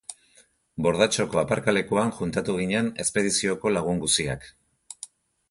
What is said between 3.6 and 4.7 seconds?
lagun guziak.